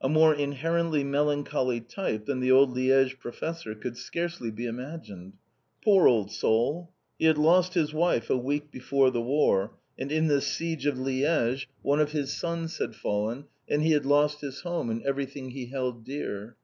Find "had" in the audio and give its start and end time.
7.26-7.38, 12.78-12.96, 13.92-14.04